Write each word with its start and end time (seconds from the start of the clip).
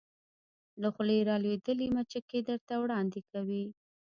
له 0.81 0.87
خولې 0.93 1.19
را 1.29 1.35
لویدلې 1.43 1.87
مچکې 1.95 2.39
درته 2.49 2.73
وړاندې 2.83 3.21
کوې 3.31 3.63